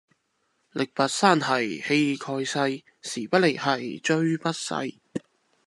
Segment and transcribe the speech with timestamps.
[0.71, 4.97] 力拔山兮氣蓋世，時不利兮騅不逝